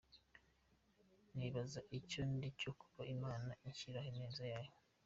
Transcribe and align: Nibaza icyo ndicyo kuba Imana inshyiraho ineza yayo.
Nibaza 1.35 1.79
icyo 1.97 2.21
ndicyo 2.33 2.69
kuba 2.79 3.01
Imana 3.15 3.51
inshyiraho 3.67 4.07
ineza 4.13 4.43
yayo. 4.53 4.73